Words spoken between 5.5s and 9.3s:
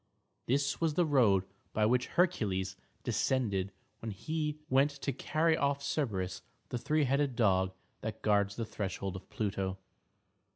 off Cerberus, the three headed dog that guards the threshold of